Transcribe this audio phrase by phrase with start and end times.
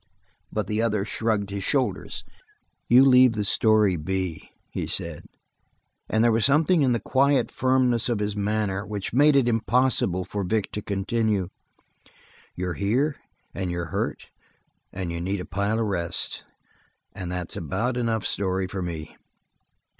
[0.51, 2.23] But the other shrugged his shoulders.
[2.89, 5.25] "You leave the story be," he said,
[6.09, 10.25] and there was something in the quiet firmness of his manner which made it impossible
[10.25, 11.49] for Vic to continue.
[12.55, 13.17] "You're here
[13.53, 14.31] and you're hurt
[14.91, 16.45] and you need a pile of rest.
[17.13, 19.15] That's about enough story for me."